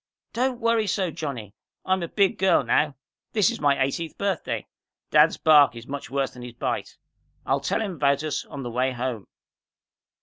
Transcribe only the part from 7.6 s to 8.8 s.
him about us on the